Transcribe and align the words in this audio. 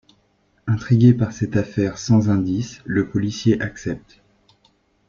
Intrigué 0.65 1.13
par 1.13 1.31
cette 1.31 1.55
affaire 1.55 1.99
sans 1.99 2.31
indice, 2.31 2.81
le 2.85 3.07
policier 3.07 3.61
accepte. 3.61 4.23